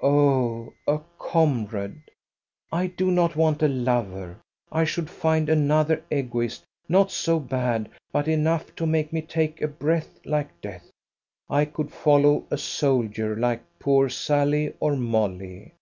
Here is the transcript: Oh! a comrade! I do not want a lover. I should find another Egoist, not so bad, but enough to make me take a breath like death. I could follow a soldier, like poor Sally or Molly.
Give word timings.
Oh! 0.00 0.74
a 0.86 1.00
comrade! 1.18 2.00
I 2.70 2.86
do 2.86 3.10
not 3.10 3.34
want 3.34 3.60
a 3.60 3.66
lover. 3.66 4.38
I 4.70 4.84
should 4.84 5.10
find 5.10 5.48
another 5.48 6.00
Egoist, 6.12 6.62
not 6.88 7.10
so 7.10 7.40
bad, 7.40 7.88
but 8.12 8.28
enough 8.28 8.72
to 8.76 8.86
make 8.86 9.12
me 9.12 9.20
take 9.20 9.60
a 9.60 9.66
breath 9.66 10.20
like 10.24 10.60
death. 10.60 10.90
I 11.48 11.64
could 11.64 11.90
follow 11.90 12.46
a 12.52 12.56
soldier, 12.56 13.34
like 13.34 13.62
poor 13.80 14.08
Sally 14.08 14.72
or 14.78 14.94
Molly. 14.94 15.72